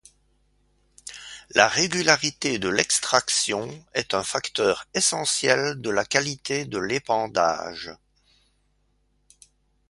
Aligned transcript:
La 1.51 1.67
régularité 1.67 2.57
de 2.57 2.69
l'extraction 2.69 3.85
est 3.93 4.15
un 4.15 4.23
facteur 4.23 4.87
essentiel 4.95 5.79
de 5.79 5.91
la 5.91 6.05
qualité 6.05 6.65
de 6.65 6.79
l'épandage. 6.79 7.95